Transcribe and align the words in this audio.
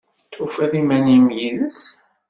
Tufiḍ 0.33 0.73
iman-im 0.81 1.27
yid-s? 1.39 1.83